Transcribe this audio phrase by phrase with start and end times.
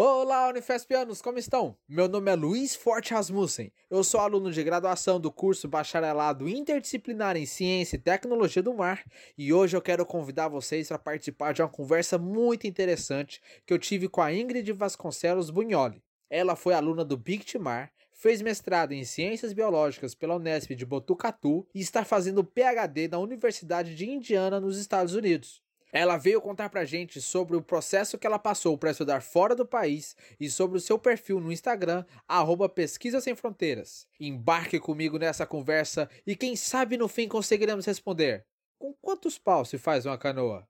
[0.00, 1.76] Olá, Unifespianos, como estão?
[1.88, 3.72] Meu nome é Luiz Forte Rasmussen.
[3.90, 9.02] Eu sou aluno de graduação do curso Bacharelado Interdisciplinar em Ciência e Tecnologia do Mar
[9.36, 13.78] e hoje eu quero convidar vocês para participar de uma conversa muito interessante que eu
[13.80, 16.00] tive com a Ingrid Vasconcelos Bunholi.
[16.30, 21.80] Ela foi aluna do Bictimar, fez mestrado em Ciências Biológicas pela Unesp de Botucatu e
[21.80, 25.60] está fazendo PhD na Universidade de Indiana, nos Estados Unidos.
[25.92, 29.66] Ela veio contar pra gente sobre o processo que ela passou para estudar fora do
[29.66, 34.06] país e sobre o seu perfil no Instagram, arroba Pesquisa Sem Fronteiras.
[34.20, 38.44] Embarque comigo nessa conversa e quem sabe no fim conseguiremos responder.
[38.78, 40.68] Com quantos paus se faz uma canoa?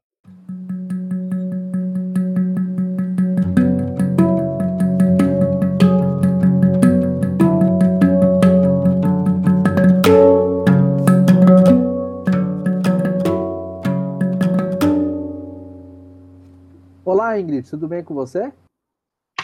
[17.38, 18.52] Olá, Ingrid, tudo bem com você?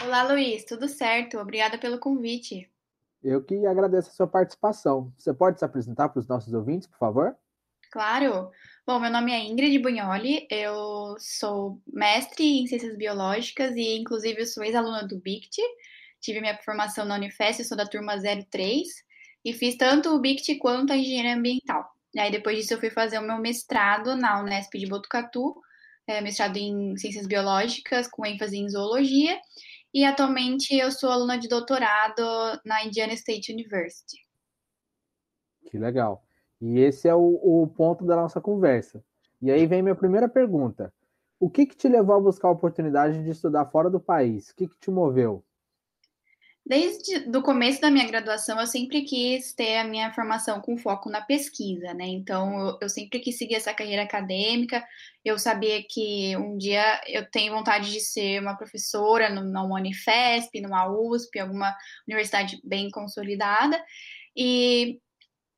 [0.03, 1.37] Olá, Luiz, tudo certo?
[1.37, 2.69] Obrigada pelo convite.
[3.23, 5.13] Eu que agradeço a sua participação.
[5.17, 7.37] Você pode se apresentar para os nossos ouvintes, por favor?
[7.89, 8.51] Claro.
[8.85, 14.45] Bom, meu nome é Ingrid Bunholi, eu sou mestre em Ciências Biológicas e, inclusive, eu
[14.45, 15.61] sou ex-aluna do BICT.
[16.19, 18.89] Tive minha formação na Unifesp, sou da turma 03
[19.45, 21.89] e fiz tanto o BICT quanto a Engenharia Ambiental.
[22.13, 25.55] E aí, depois disso, eu fui fazer o meu mestrado na Unesp de Botucatu,
[26.07, 29.39] é, mestrado em Ciências Biológicas, com ênfase em Zoologia,
[29.93, 32.21] e atualmente eu sou aluna de doutorado
[32.65, 34.17] na Indiana State University.
[35.69, 36.23] Que legal.
[36.61, 39.03] E esse é o, o ponto da nossa conversa.
[39.41, 40.93] E aí vem minha primeira pergunta.
[41.39, 44.49] O que, que te levou a buscar a oportunidade de estudar fora do país?
[44.49, 45.43] O que, que te moveu?
[46.67, 51.11] Desde o começo da minha graduação, eu sempre quis ter a minha formação com foco
[51.11, 52.07] na pesquisa, né?
[52.07, 54.83] Então, eu, eu, sempre quis seguir essa carreira acadêmica.
[55.23, 60.87] Eu sabia que um dia eu tenho vontade de ser uma professora numa Unifesp, numa
[60.89, 61.75] USP, alguma
[62.07, 63.79] universidade bem consolidada.
[64.35, 64.99] E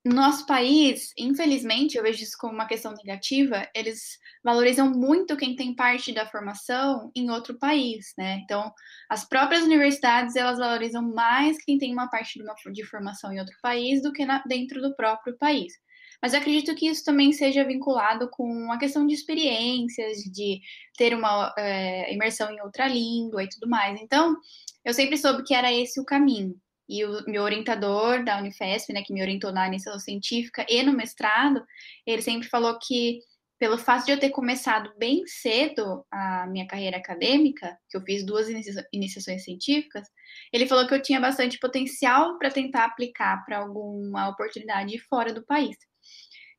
[0.09, 5.75] nosso país, infelizmente, eu vejo isso como uma questão negativa, eles valorizam muito quem tem
[5.75, 8.39] parte da formação em outro país, né?
[8.43, 8.71] Então,
[9.09, 13.39] as próprias universidades, elas valorizam mais quem tem uma parte de, uma, de formação em
[13.39, 15.73] outro país do que na, dentro do próprio país.
[16.21, 20.59] Mas eu acredito que isso também seja vinculado com a questão de experiências, de
[20.97, 23.99] ter uma é, imersão em outra língua e tudo mais.
[24.01, 24.35] Então,
[24.83, 26.55] eu sempre soube que era esse o caminho.
[26.87, 30.93] E o meu orientador da Unifesp, né, que me orientou na iniciação científica e no
[30.93, 31.63] mestrado,
[32.05, 33.19] ele sempre falou que
[33.59, 38.23] pelo fato de eu ter começado bem cedo a minha carreira acadêmica, que eu fiz
[38.23, 38.47] duas
[38.93, 40.07] iniciações científicas,
[40.53, 45.43] ele falou que eu tinha bastante potencial para tentar aplicar para alguma oportunidade fora do
[45.43, 45.75] país.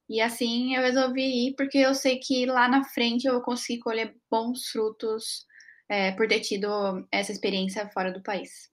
[0.09, 3.81] E assim eu resolvi ir, porque eu sei que lá na frente eu vou conseguir
[3.81, 5.47] colher bons frutos
[5.89, 8.71] é, por ter tido essa experiência fora do país.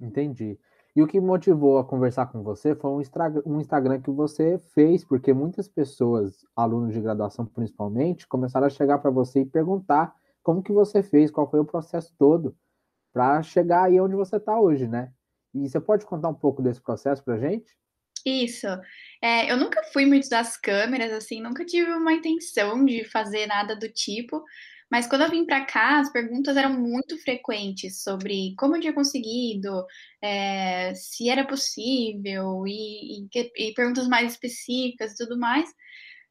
[0.00, 0.58] Entendi.
[0.94, 2.90] E o que motivou a conversar com você foi
[3.46, 8.98] um Instagram que você fez, porque muitas pessoas, alunos de graduação principalmente, começaram a chegar
[8.98, 12.54] para você e perguntar como que você fez, qual foi o processo todo
[13.12, 15.12] para chegar aí onde você está hoje, né?
[15.54, 17.70] E você pode contar um pouco desse processo para gente?
[18.24, 18.66] Isso.
[19.20, 23.74] É, eu nunca fui muito das câmeras, assim, nunca tive uma intenção de fazer nada
[23.74, 24.42] do tipo,
[24.92, 28.92] mas quando eu vim para cá, as perguntas eram muito frequentes sobre como eu tinha
[28.92, 29.86] conseguido,
[30.20, 35.66] é, se era possível, e, e, e, perguntas mais específicas e tudo mais.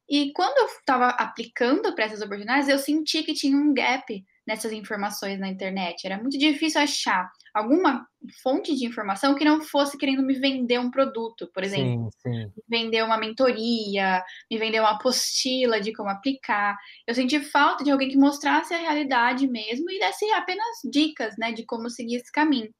[0.07, 4.71] E quando eu estava aplicando para essas oportunidades, eu senti que tinha um gap nessas
[4.71, 6.05] informações na internet.
[6.05, 8.07] Era muito difícil achar alguma
[8.41, 12.09] fonte de informação que não fosse querendo me vender um produto, por exemplo.
[12.21, 12.51] Sim, sim.
[12.69, 16.77] Me vender uma mentoria, me vender uma apostila de como aplicar.
[17.07, 21.51] Eu senti falta de alguém que mostrasse a realidade mesmo e desse apenas dicas, né,
[21.51, 22.73] de como seguir esse caminho.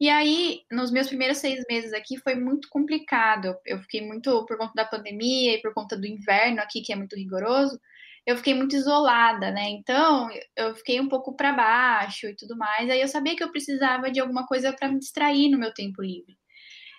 [0.00, 3.56] E aí, nos meus primeiros seis meses aqui, foi muito complicado.
[3.64, 6.96] Eu fiquei muito por conta da pandemia e por conta do inverno aqui, que é
[6.96, 7.78] muito rigoroso
[8.26, 9.68] eu fiquei muito isolada, né?
[9.70, 12.88] Então, eu fiquei um pouco para baixo e tudo mais.
[12.88, 16.02] Aí eu sabia que eu precisava de alguma coisa para me distrair no meu tempo
[16.02, 16.36] livre.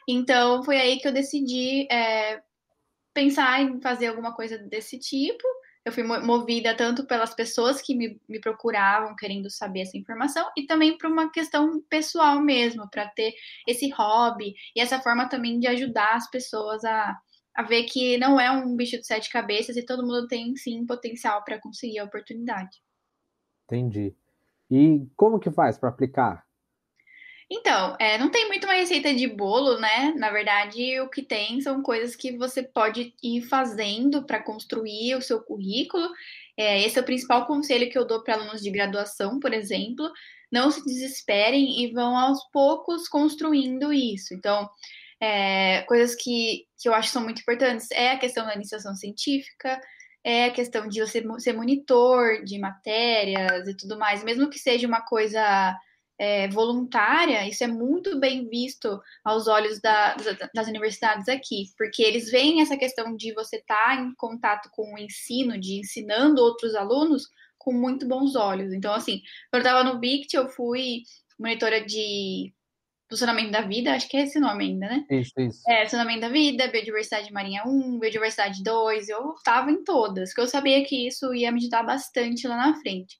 [0.07, 2.41] Então, foi aí que eu decidi é,
[3.13, 5.43] pensar em fazer alguma coisa desse tipo.
[5.83, 10.65] Eu fui movida tanto pelas pessoas que me, me procuravam querendo saber essa informação e
[10.65, 13.33] também por uma questão pessoal mesmo, para ter
[13.67, 17.15] esse hobby e essa forma também de ajudar as pessoas a,
[17.55, 20.85] a ver que não é um bicho de sete cabeças e todo mundo tem sim
[20.85, 22.81] potencial para conseguir a oportunidade.
[23.65, 24.13] Entendi.
[24.69, 26.45] E como que faz para aplicar?
[27.49, 30.13] Então, é, não tem muito uma receita de bolo, né?
[30.17, 35.21] Na verdade, o que tem são coisas que você pode ir fazendo para construir o
[35.21, 36.09] seu currículo.
[36.57, 40.11] É, esse é o principal conselho que eu dou para alunos de graduação, por exemplo.
[40.51, 44.33] Não se desesperem e vão aos poucos construindo isso.
[44.33, 44.67] Então,
[45.19, 47.89] é, coisas que, que eu acho que são muito importantes.
[47.91, 49.79] É a questão da iniciação científica,
[50.23, 54.87] é a questão de você ser monitor de matérias e tudo mais, mesmo que seja
[54.87, 55.75] uma coisa
[56.17, 60.15] é, voluntária, isso é muito bem visto aos olhos da,
[60.53, 64.93] das, universidades aqui, porque eles veem essa questão de você estar tá em contato com
[64.93, 67.27] o ensino, de ensinando outros alunos,
[67.57, 68.71] com muito bons olhos.
[68.71, 69.21] Então, assim,
[69.51, 71.01] quando eu estava no BICT, eu fui
[71.37, 72.53] monitora de
[73.09, 75.05] funcionamento da vida, acho que é esse nome ainda, né?
[75.09, 75.61] Isso, isso.
[75.67, 80.47] É, funcionamento da vida, biodiversidade marinha 1, biodiversidade 2, eu estava em todas, porque eu
[80.47, 83.17] sabia que isso ia me ajudar bastante lá na frente.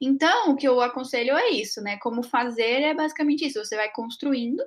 [0.00, 1.98] Então, o que eu aconselho é isso, né?
[2.00, 3.64] Como fazer é basicamente isso.
[3.64, 4.62] Você vai construindo.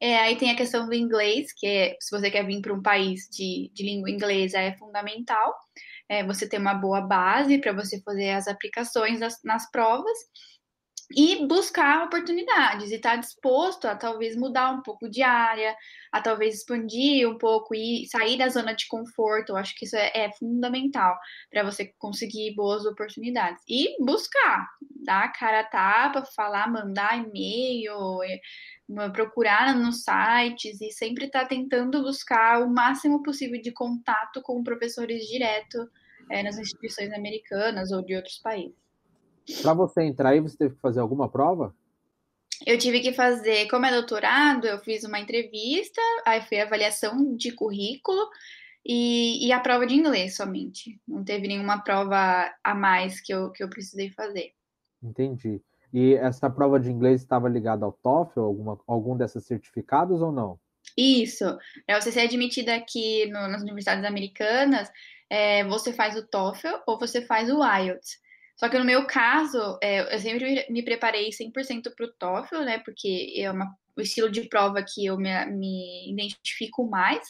[0.00, 2.82] É, aí tem a questão do inglês, que é, se você quer vir para um
[2.82, 5.54] país de, de língua inglesa, é fundamental.
[6.08, 10.16] É, você ter uma boa base para você fazer as aplicações das, nas provas
[11.14, 15.76] e buscar oportunidades e estar tá disposto a talvez mudar um pouco de área,
[16.10, 19.50] a talvez expandir um pouco e sair da zona de conforto.
[19.50, 21.16] Eu acho que isso é, é fundamental
[21.50, 23.62] para você conseguir boas oportunidades.
[23.68, 24.68] E buscar,
[25.04, 28.40] dar a cara a tapa, falar, mandar e-mail, é,
[29.10, 34.62] procurar nos sites e sempre estar tá tentando buscar o máximo possível de contato com
[34.64, 35.88] professores direto
[36.30, 38.85] é, nas instituições americanas ou de outros países.
[39.62, 41.74] Para você entrar aí, você teve que fazer alguma prova?
[42.64, 47.52] Eu tive que fazer, como é doutorado, eu fiz uma entrevista, aí foi avaliação de
[47.52, 48.28] currículo
[48.84, 50.98] e, e, a prova de inglês somente.
[51.06, 54.52] Não teve nenhuma prova a mais que eu, que eu precisei fazer.
[55.02, 55.60] Entendi.
[55.92, 60.58] E essa prova de inglês estava ligada ao TOEFL, alguma, algum desses certificados ou não?
[60.96, 61.44] Isso.
[61.86, 64.90] Para você ser admitida aqui no, nas universidades americanas,
[65.28, 68.18] é, você faz o TOEFL ou você faz o IELTS.
[68.56, 72.78] Só que no meu caso, é, eu sempre me preparei 100% para o TOEFL, né?
[72.78, 73.66] Porque é uma,
[73.96, 77.20] o estilo de prova que eu me, me identifico mais.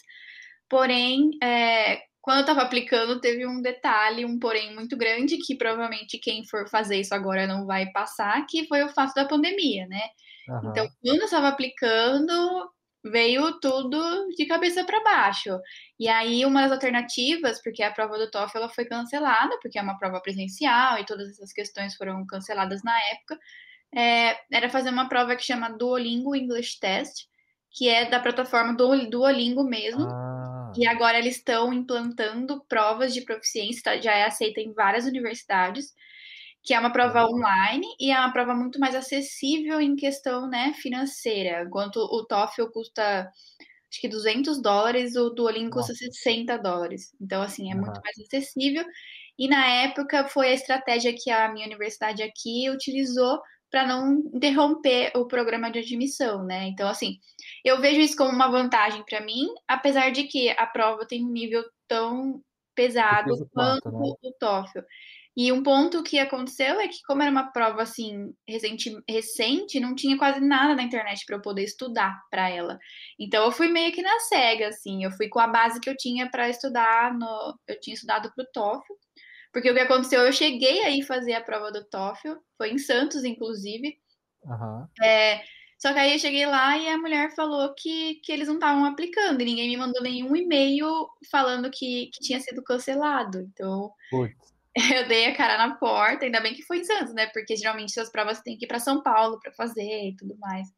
[0.69, 6.19] Porém, é, quando eu estava aplicando, teve um detalhe, um porém muito grande, que provavelmente
[6.19, 10.02] quem for fazer isso agora não vai passar, que foi o fato da pandemia, né?
[10.49, 10.70] Uhum.
[10.70, 12.70] Então, quando eu estava aplicando,
[13.11, 15.58] veio tudo de cabeça para baixo.
[15.99, 19.82] E aí, uma das alternativas, porque a prova do TOEFL ela foi cancelada, porque é
[19.82, 23.38] uma prova presencial e todas essas questões foram canceladas na época,
[23.94, 27.26] é, era fazer uma prova que chama Duolingo English Test,
[27.70, 30.06] que é da plataforma do Duolingo mesmo.
[30.08, 30.73] Ah.
[30.76, 35.94] E agora eles estão implantando provas de proficiência, tá, já é aceita em várias universidades
[36.66, 40.74] que é uma prova online e é uma prova muito mais acessível em questão né,
[40.74, 41.62] financeira.
[41.62, 43.30] Enquanto o TOEFL custa
[43.88, 47.14] acho que 200 dólares, o Duolingo custa 60 dólares.
[47.20, 47.82] Então, assim, é uhum.
[47.82, 48.84] muito mais acessível.
[49.38, 53.40] E na época foi a estratégia que a minha universidade aqui utilizou
[53.70, 56.66] para não interromper o programa de admissão, né?
[56.66, 57.19] Então, assim,
[57.64, 61.30] eu vejo isso como uma vantagem para mim, apesar de que a prova tem um
[61.30, 62.42] nível tão
[62.74, 63.98] pesado quanto né?
[64.22, 64.80] o TOEFL.
[65.36, 69.94] E um ponto que aconteceu é que, como era uma prova assim recente, recente não
[69.94, 72.78] tinha quase nada na internet para eu poder estudar para ela.
[73.20, 75.04] Então eu fui meio que na cega, assim.
[75.04, 77.54] Eu fui com a base que eu tinha para estudar no.
[77.68, 78.94] Eu tinha estudado para o TOEFL,
[79.52, 83.22] porque o que aconteceu, eu cheguei aí fazer a prova do TOEFL, foi em Santos,
[83.22, 83.98] inclusive.
[84.42, 84.86] Uhum.
[85.04, 85.42] É,
[85.78, 88.86] só que aí eu cheguei lá e a mulher falou que, que eles não estavam
[88.86, 93.38] aplicando, e ninguém me mandou nenhum e-mail falando que, que tinha sido cancelado.
[93.40, 93.90] Então.
[94.10, 94.56] Putz.
[94.94, 97.26] eu dei a cara na porta, ainda bem que foi em Santos, né?
[97.32, 100.68] Porque geralmente essas provas tem que ir para São Paulo para fazer e tudo mais.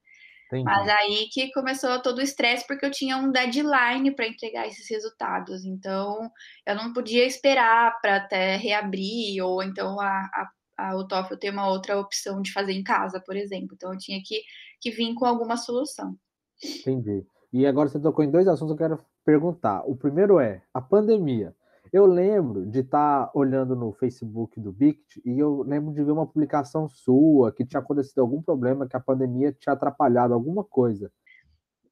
[0.46, 0.64] Entendi.
[0.64, 4.88] Mas aí que começou todo o estresse, porque eu tinha um deadline para entregar esses
[4.88, 5.64] resultados.
[5.64, 6.30] Então,
[6.66, 11.50] eu não podia esperar para até reabrir, ou então a, a, a, o TOEFL ter
[11.50, 13.74] uma outra opção de fazer em casa, por exemplo.
[13.74, 14.42] Então, eu tinha que,
[14.80, 16.16] que vir com alguma solução.
[16.64, 17.26] Entendi.
[17.52, 19.82] E agora você tocou em dois assuntos que eu quero perguntar.
[19.86, 21.54] O primeiro é a pandemia.
[21.92, 26.12] Eu lembro de estar tá olhando no Facebook do Bict e eu lembro de ver
[26.12, 31.11] uma publicação sua que tinha acontecido algum problema, que a pandemia tinha atrapalhado alguma coisa.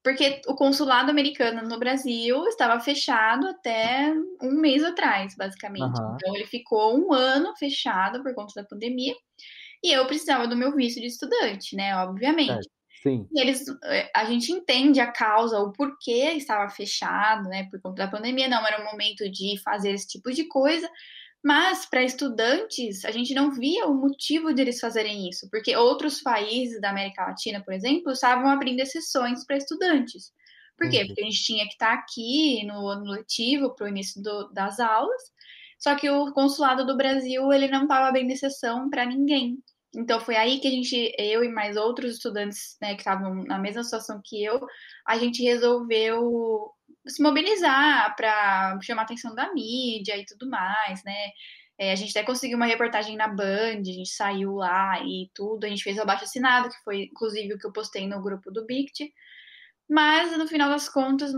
[0.02, 6.00] Porque o consulado americano no Brasil estava fechado até um mês atrás, basicamente.
[6.00, 6.14] Uhum.
[6.14, 9.14] Então ele ficou um ano fechado por conta da pandemia.
[9.82, 11.96] E eu precisava do meu visto de estudante, né?
[11.96, 12.68] Obviamente.
[13.06, 13.28] Sim.
[13.32, 18.04] E eles, eh, a gente entende a causa, o porquê estava fechado, né, por conta
[18.04, 20.90] da pandemia, não era o momento de fazer esse tipo de coisa,
[21.44, 26.20] Mas para estudantes, a gente não via o motivo de eles fazerem isso, porque outros
[26.20, 30.32] países da América Latina, por exemplo, estavam abrindo exceções para estudantes.
[30.76, 31.04] Por quê?
[31.06, 34.80] Porque a gente tinha que estar aqui no ano letivo para o início do, das
[34.80, 35.22] aulas,
[35.78, 39.58] só que o consulado do Brasil ele não estava abrindo exceção para ninguém.
[39.96, 43.58] Então foi aí que a gente, eu e mais outros estudantes né, que estavam na
[43.58, 44.60] mesma situação que eu,
[45.06, 46.70] a gente resolveu
[47.06, 51.30] se mobilizar para chamar a atenção da mídia e tudo mais, né?
[51.78, 55.64] É, a gente até conseguiu uma reportagem na Band, a gente saiu lá e tudo,
[55.64, 58.50] a gente fez o abaixo assinado, que foi inclusive o que eu postei no grupo
[58.50, 59.12] do Bict.
[59.88, 61.32] Mas no final das contas,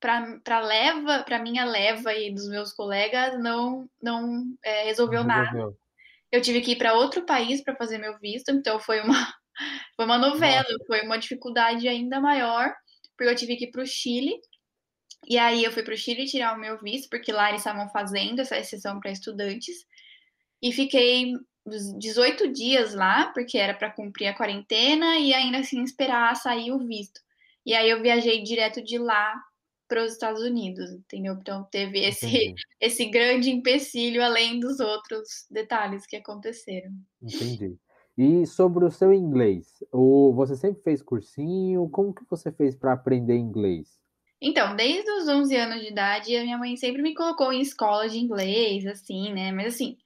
[0.00, 5.64] para leva, para minha leva e dos meus colegas, não não é, resolveu, não resolveu
[5.64, 5.87] nada.
[6.30, 9.14] Eu tive que ir para outro país para fazer meu visto, então foi uma
[9.96, 10.84] foi uma novela, Nossa.
[10.86, 12.72] foi uma dificuldade ainda maior,
[13.16, 14.38] porque eu tive que ir para o Chile
[15.26, 17.88] e aí eu fui para o Chile tirar o meu visto, porque lá eles estavam
[17.90, 19.76] fazendo essa exceção para estudantes.
[20.62, 21.32] E fiquei
[21.98, 26.78] 18 dias lá, porque era para cumprir a quarentena e ainda assim esperar sair o
[26.78, 27.20] visto.
[27.66, 29.34] E aí eu viajei direto de lá
[29.88, 31.34] para os Estados Unidos, entendeu?
[31.40, 32.26] Então teve esse,
[32.80, 36.92] esse grande empecilho além dos outros detalhes que aconteceram.
[37.22, 37.76] Entendi.
[38.16, 41.88] E sobre o seu inglês, o, você sempre fez cursinho?
[41.88, 43.98] Como que você fez para aprender inglês?
[44.40, 48.08] Então, desde os 11 anos de idade, a minha mãe sempre me colocou em escola
[48.08, 49.50] de inglês, assim, né?
[49.52, 49.96] Mas assim,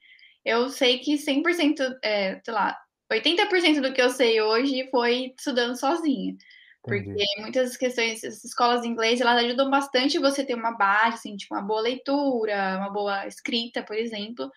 [0.44, 2.78] eu sei que 100%, é, sei lá,
[3.10, 6.36] 80% do que eu sei hoje foi estudando sozinha.
[6.82, 11.36] Porque muitas questões, as escolas de inglês, elas ajudam bastante você ter uma base, assim,
[11.36, 14.50] tipo, uma boa leitura, uma boa escrita, por exemplo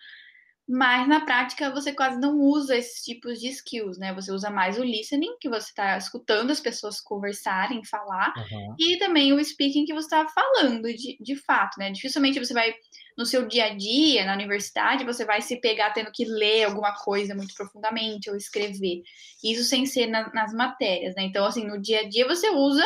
[0.68, 4.12] mas na prática você quase não usa esses tipos de skills, né?
[4.14, 8.74] Você usa mais o listening, que você está escutando as pessoas conversarem, falar, uhum.
[8.78, 11.92] e também o speaking, que você está falando de, de fato, né?
[11.92, 12.74] Dificilmente você vai,
[13.16, 16.94] no seu dia a dia, na universidade, você vai se pegar tendo que ler alguma
[16.94, 19.02] coisa muito profundamente ou escrever.
[19.44, 21.22] Isso sem ser na, nas matérias, né?
[21.22, 22.84] Então, assim, no dia a dia você usa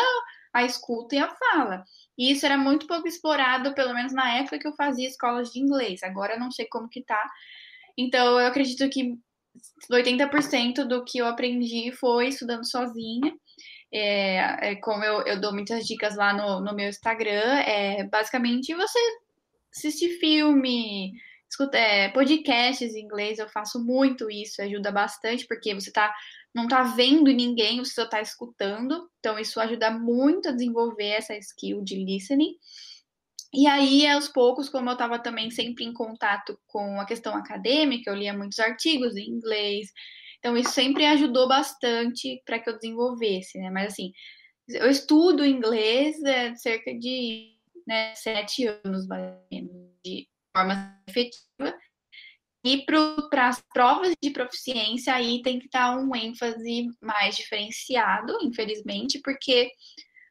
[0.53, 1.85] a escuta e a fala.
[2.19, 5.59] E isso era muito pouco explorado, pelo menos na época que eu fazia escolas de
[5.59, 6.03] inglês.
[6.03, 7.31] Agora eu não sei como que tá,
[8.01, 9.19] então, eu acredito que
[9.91, 13.33] 80% do que eu aprendi foi estudando sozinha.
[13.93, 18.73] É, é, como eu, eu, dou muitas dicas lá no, no meu Instagram, é basicamente
[18.73, 18.99] você
[19.75, 21.13] assistir filme,
[21.49, 26.15] escuta, é, podcasts em inglês, eu faço muito isso, ajuda bastante, porque você tá,
[26.55, 31.37] não tá vendo ninguém, você só tá escutando, então isso ajuda muito a desenvolver essa
[31.37, 32.55] skill de listening.
[33.53, 38.11] E aí, aos poucos, como eu estava também sempre em contato com a questão acadêmica,
[38.11, 39.89] eu lia muitos artigos em inglês,
[40.39, 43.71] então isso sempre ajudou bastante para que eu desenvolvesse, né?
[43.71, 44.13] Mas assim,
[44.69, 49.07] eu estudo inglês é, cerca de né, sete anos,
[50.05, 51.77] de forma efetiva.
[52.65, 59.19] E para as provas de proficiência, aí tem que estar um ênfase mais diferenciado, infelizmente,
[59.25, 59.71] porque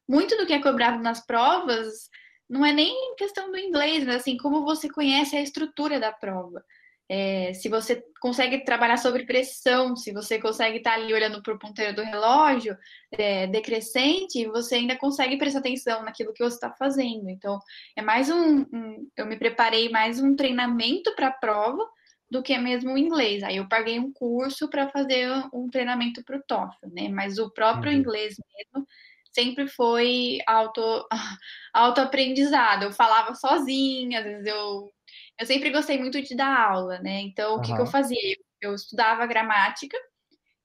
[0.07, 2.09] muito do que é cobrado nas provas
[2.49, 6.63] não é nem questão do inglês, mas assim, como você conhece a estrutura da prova.
[7.11, 11.57] É, se você consegue trabalhar sobre pressão, se você consegue estar ali olhando para o
[11.57, 12.77] ponteiro do relógio
[13.11, 17.27] é, decrescente, você ainda consegue prestar atenção naquilo que você está fazendo.
[17.29, 17.59] Então,
[17.95, 21.83] é mais um, um, Eu me preparei mais um treinamento para a prova
[22.29, 23.41] do que mesmo o inglês.
[23.41, 27.09] Aí eu paguei um curso para fazer um treinamento para o TOEFL, né?
[27.09, 27.97] Mas o próprio uhum.
[27.97, 28.87] inglês mesmo
[29.31, 31.07] sempre foi auto,
[31.73, 32.85] autoaprendizado.
[32.85, 34.91] Eu falava sozinha, às vezes eu.
[35.39, 37.21] Eu sempre gostei muito de dar aula, né?
[37.21, 37.59] Então, uhum.
[37.59, 38.35] o que, que eu fazia?
[38.61, 39.97] Eu estudava gramática,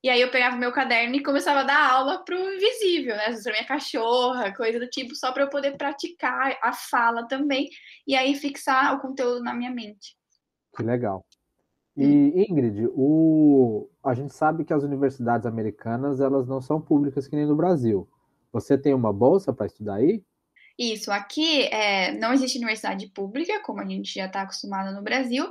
[0.05, 3.33] e aí eu pegava meu caderno e começava a dar aula pro invisível, né?
[3.43, 7.71] Pra minha cachorra, coisa do tipo, só para eu poder praticar a fala também,
[8.07, 10.15] e aí fixar o conteúdo na minha mente.
[10.77, 11.25] Que legal.
[11.97, 12.33] E hum.
[12.37, 13.89] Ingrid, o...
[14.05, 18.07] a gente sabe que as universidades americanas elas não são públicas que nem no Brasil.
[18.55, 20.23] Você tem uma bolsa para estudar aí?
[20.79, 25.51] Isso, aqui é, não existe universidade pública, como a gente já está acostumado no Brasil,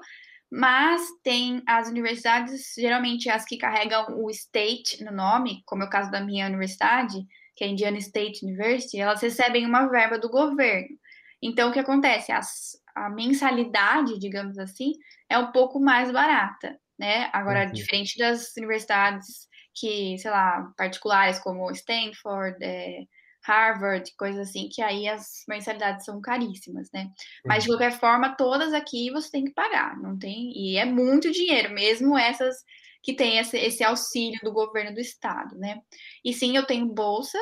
[0.50, 5.90] mas tem as universidades, geralmente as que carregam o state no nome, como é o
[5.90, 7.26] caso da minha universidade,
[7.58, 10.98] que é a Indiana State University, elas recebem uma verba do governo.
[11.42, 12.32] Então, o que acontece?
[12.32, 14.94] As, a mensalidade, digamos assim,
[15.28, 17.30] é um pouco mais barata, né?
[17.34, 17.72] Agora, uhum.
[17.74, 23.06] diferente das universidades que, sei lá, particulares como Stanford, é,
[23.46, 27.10] Harvard, coisas assim, que aí as mensalidades são caríssimas, né?
[27.46, 30.52] Mas de qualquer forma, todas aqui você tem que pagar, não tem?
[30.56, 32.56] E é muito dinheiro, mesmo essas
[33.02, 35.82] que têm esse, esse auxílio do governo do estado, né?
[36.24, 37.38] E sim, eu tenho bolsa,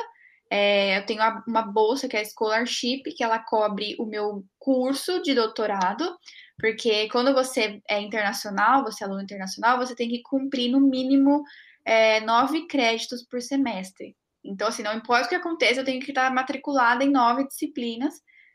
[0.50, 5.22] é, eu tenho uma bolsa que é a Scholarship, que ela cobre o meu curso
[5.22, 6.18] de doutorado,
[6.58, 11.42] Porque quando você é internacional, você é aluno internacional, você tem que cumprir no mínimo
[11.84, 14.16] é, nove créditos por semestre.
[14.44, 18.14] Então, assim, não importa o que aconteça, eu tenho que estar matriculada em nove disciplinas,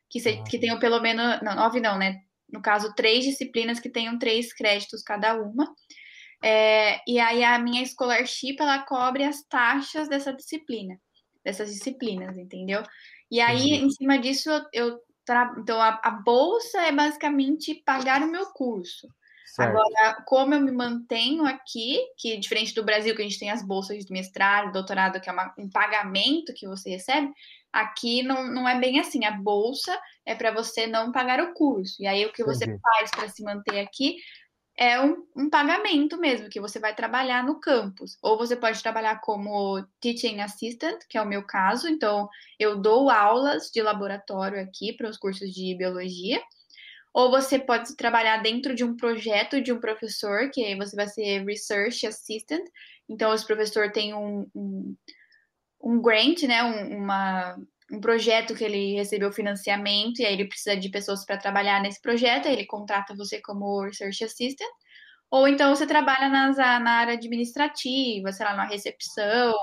[0.10, 1.42] que, se, que tenham pelo menos.
[1.42, 2.18] Não, nove não, né?
[2.50, 5.74] No caso, três disciplinas que tenham três créditos cada uma.
[6.44, 11.00] É, e aí a minha scholarship ela cobre as taxas dessa disciplina,
[11.44, 12.84] dessas disciplinas, entendeu?
[13.30, 15.00] E aí, em cima disso, eu, eu
[15.58, 19.08] então a, a, bolsa é basicamente pagar o meu curso.
[19.58, 19.72] Certo.
[19.72, 23.66] Agora, como eu me mantenho aqui, que diferente do Brasil, que a gente tem as
[23.66, 27.34] bolsas de mestrado, doutorado, que é uma, um pagamento que você recebe,
[27.74, 29.26] aqui não, não é bem assim.
[29.26, 31.96] A bolsa é para você não pagar o curso.
[32.00, 34.18] E aí o que você faz para se manter aqui
[34.78, 38.16] é um, um, pagamento mesmo, que você vai trabalhar no campus.
[38.22, 41.90] Ou você pode trabalhar como teaching assistant, que é o meu caso.
[41.90, 46.40] Então, eu dou aulas de laboratório aqui para os cursos de biologia.
[47.18, 51.44] Ou você pode trabalhar dentro de um projeto de um professor, que você vai ser
[51.44, 52.64] research assistant.
[53.10, 54.96] Então, esse professor tem um, um,
[55.84, 57.58] um grant, né, um, uma,
[57.92, 62.00] um projeto que ele recebeu financiamento e aí ele precisa de pessoas para trabalhar nesse
[62.00, 64.70] projeto, aí ele contrata você como research assistant.
[65.32, 69.56] Ou então você trabalha nas, na área administrativa, sei lá, na recepção,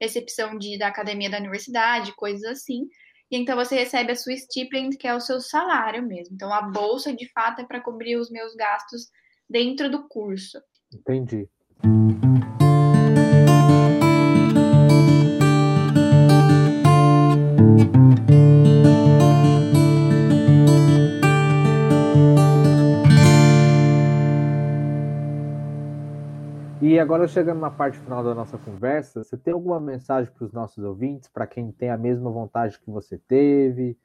[0.00, 2.88] recepção de, da academia da universidade, coisas assim.
[3.30, 6.34] E então você recebe a sua stipend, que é o seu salário mesmo.
[6.34, 9.08] Então a bolsa, de fato, é para cobrir os meus gastos
[9.48, 10.60] dentro do curso.
[10.92, 11.48] Entendi.
[26.88, 30.52] E agora chegando na parte final da nossa conversa, você tem alguma mensagem para os
[30.52, 33.98] nossos ouvintes, para quem tem a mesma vontade que você teve,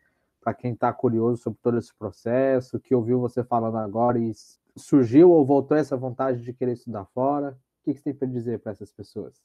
[0.44, 4.32] para quem está curioso sobre todo esse processo, que ouviu você falando agora e
[4.76, 7.50] surgiu ou voltou essa vontade de querer estudar fora?
[7.52, 9.40] O que, você tem para dizer para essas pessoas?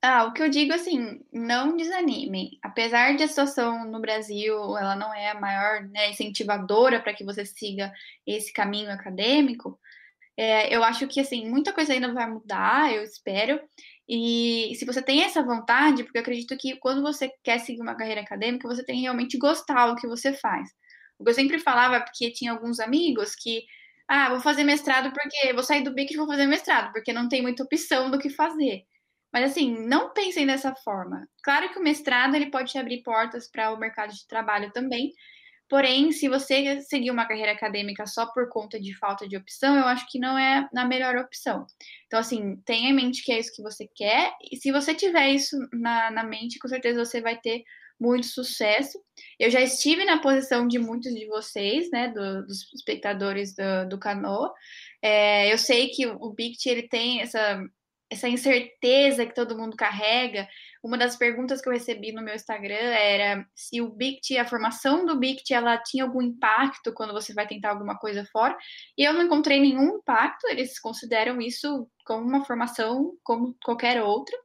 [0.00, 2.56] Ah, o que eu digo assim, não desanimem.
[2.62, 7.24] Apesar de a situação no Brasil, ela não é a maior né, incentivadora para que
[7.24, 7.92] você siga
[8.24, 9.76] esse caminho acadêmico,
[10.40, 13.60] é, eu acho que, assim, muita coisa ainda vai mudar, eu espero.
[14.08, 17.94] E se você tem essa vontade, porque eu acredito que quando você quer seguir uma
[17.94, 20.70] carreira acadêmica, você tem que realmente gostar do que você faz.
[21.18, 23.64] O que eu sempre falava, porque tinha alguns amigos que,
[24.08, 27.28] ah, vou fazer mestrado porque vou sair do BIC e vou fazer mestrado, porque não
[27.28, 28.84] tem muita opção do que fazer.
[29.32, 31.28] Mas assim, não pensem dessa forma.
[31.44, 35.12] Claro que o mestrado ele pode te abrir portas para o mercado de trabalho também,
[35.70, 39.84] Porém, se você seguir uma carreira acadêmica só por conta de falta de opção, eu
[39.84, 41.64] acho que não é a melhor opção.
[42.06, 45.30] Então, assim, tenha em mente que é isso que você quer, e se você tiver
[45.30, 47.62] isso na, na mente, com certeza você vai ter
[48.00, 48.98] muito sucesso.
[49.38, 54.54] Eu já estive na posição de muitos de vocês, né, do, dos espectadores do, do.
[55.00, 57.62] É, eu sei que o Bict, ele tem essa,
[58.10, 60.48] essa incerteza que todo mundo carrega,
[60.82, 65.06] uma das perguntas que eu recebi no meu Instagram era se o BICT, a formação
[65.06, 68.56] do BICT, ela tinha algum impacto quando você vai tentar alguma coisa fora.
[68.98, 74.36] E eu não encontrei nenhum impacto, eles consideram isso como uma formação como qualquer outra.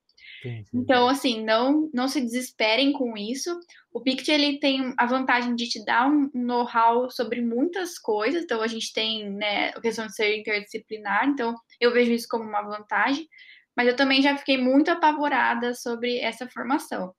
[0.74, 3.58] Então, assim, não, não se desesperem com isso.
[3.92, 8.44] O BICT, ele tem a vantagem de te dar um know-how sobre muitas coisas.
[8.44, 11.28] Então, a gente tem, né, a questão de ser interdisciplinar.
[11.28, 13.28] Então, eu vejo isso como uma vantagem
[13.76, 17.14] mas eu também já fiquei muito apavorada sobre essa formação.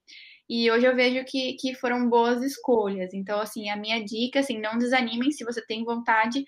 [0.49, 3.12] E hoje eu vejo que, que foram boas escolhas.
[3.12, 6.45] Então, assim, a minha dica, assim, não desanimem se você tem vontade,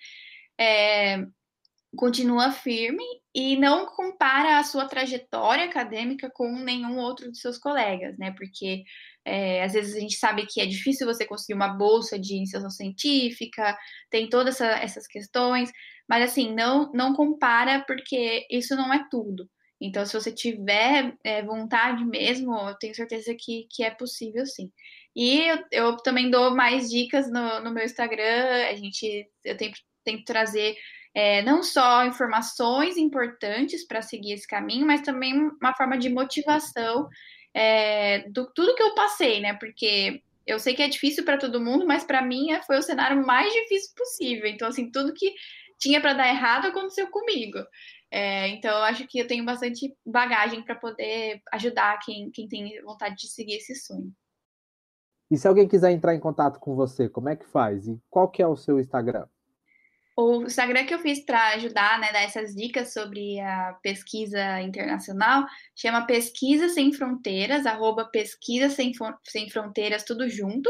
[0.59, 1.25] é,
[1.97, 8.17] continua firme e não compara a sua trajetória acadêmica com nenhum outro de seus colegas,
[8.19, 8.33] né?
[8.37, 8.85] Porque
[9.25, 12.71] é, às vezes a gente sabe que é difícil você conseguir uma bolsa de iniciação
[12.71, 13.77] científica,
[14.11, 15.71] tem todas essa, essas questões,
[16.09, 19.49] mas assim, não, não compara porque isso não é tudo.
[19.81, 24.73] Então, se você tiver é, vontade mesmo, eu tenho certeza que, que é possível sim.
[25.15, 28.67] E eu, eu também dou mais dicas no, no meu Instagram.
[28.71, 30.77] A gente, eu tento, tento trazer
[31.15, 37.09] é, não só informações importantes para seguir esse caminho, mas também uma forma de motivação
[37.55, 39.55] é, do tudo que eu passei, né?
[39.55, 42.83] Porque eu sei que é difícil para todo mundo, mas para mim é, foi o
[42.83, 44.47] cenário mais difícil possível.
[44.47, 45.35] Então, assim, tudo que
[45.79, 47.59] tinha para dar errado aconteceu comigo.
[48.11, 52.83] É, então, eu acho que eu tenho bastante bagagem para poder ajudar quem, quem tem
[52.83, 54.13] vontade de seguir esse sonho.
[55.31, 57.87] E se alguém quiser entrar em contato com você, como é que faz?
[57.87, 59.27] E qual que é o seu Instagram?
[60.17, 65.45] O Instagram que eu fiz para ajudar, né, dar essas dicas sobre a pesquisa internacional,
[65.77, 68.93] chama Pesquisa Sem Fronteiras, arroba Pesquisa Sem,
[69.25, 70.69] Sem Fronteiras, tudo junto.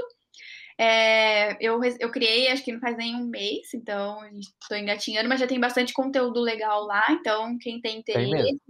[0.80, 4.20] É, eu, eu criei, acho que não faz nem um mês, então
[4.62, 7.04] estou engatinhando, mas já tem bastante conteúdo legal lá.
[7.10, 8.60] Então, quem tem interesse,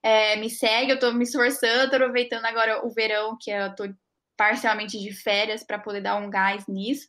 [0.00, 0.92] é, me segue.
[0.92, 3.88] Eu estou me esforçando, aproveitando agora o verão, que eu estou
[4.36, 7.08] parcialmente de férias, para poder dar um gás nisso.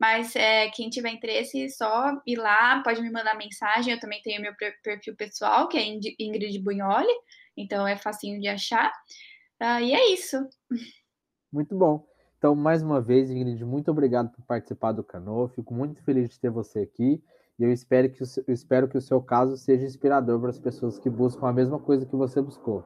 [0.00, 3.92] Mas é, quem tiver interesse, só ir lá, pode me mandar mensagem.
[3.92, 5.86] Eu também tenho meu perfil pessoal, que é
[6.18, 7.12] Ingrid Bunholi,
[7.54, 8.90] então é facinho de achar.
[9.62, 10.36] Uh, e é isso.
[11.52, 12.13] Muito bom.
[12.44, 15.48] Então, mais uma vez, Ingrid, muito obrigado por participar do Canoa.
[15.48, 17.24] Fico muito feliz de ter você aqui.
[17.58, 20.98] E eu espero que, eu espero que o seu caso seja inspirador para as pessoas
[20.98, 22.84] que buscam a mesma coisa que você buscou.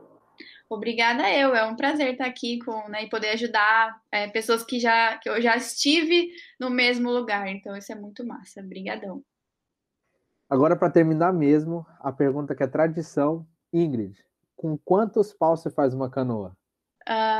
[0.71, 4.79] Obrigada eu, é um prazer estar aqui com, né, e poder ajudar é, pessoas que
[4.79, 8.61] já que eu já estive no mesmo lugar, então isso é muito massa.
[8.61, 9.25] Obrigadão.
[10.49, 15.93] Agora para terminar mesmo, a pergunta que é tradição, Ingrid, com quantos paus você faz
[15.93, 16.57] uma canoa?
[17.09, 17.38] Uh,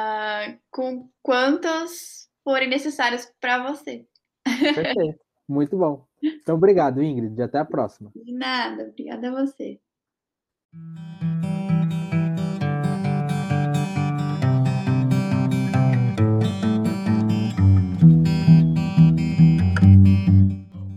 [0.71, 4.07] com quantos forem necessários para você.
[4.45, 6.07] Perfeito, muito bom.
[6.23, 8.11] Então obrigado, Ingrid, e até a próxima.
[8.15, 9.81] De nada, obrigada a você.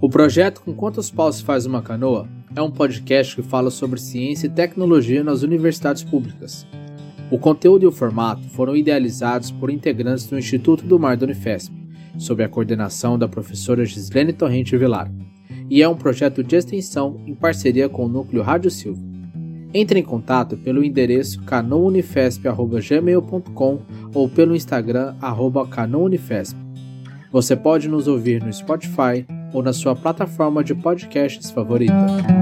[0.02, 4.00] O projeto Com Quantos Paus se Faz Uma Canoa é um podcast que fala sobre
[4.00, 6.66] ciência e tecnologia nas universidades públicas.
[7.32, 11.74] O conteúdo e o formato foram idealizados por integrantes do Instituto do Mar da Unifesp,
[12.18, 15.10] sob a coordenação da professora Gislene Torrente Vilar,
[15.70, 19.02] e é um projeto de extensão em parceria com o Núcleo Rádio Silva.
[19.74, 23.80] Entre em contato pelo endereço canounifesp.gmail.com
[24.14, 26.60] ou pelo Instagram arroba canounifesp.
[27.32, 32.41] Você pode nos ouvir no Spotify, ou na sua plataforma de podcasts favorita.